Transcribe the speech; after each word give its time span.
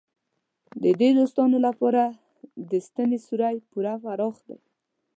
د 0.83 0.85
دوو 0.99 1.15
دوستانو 1.19 1.57
لپاره 1.67 2.03
د 2.69 2.71
ستنې 2.87 3.17
سوری 3.27 3.55
پوره 3.69 3.93
پراخ 4.03 4.35
دی. 4.47 4.57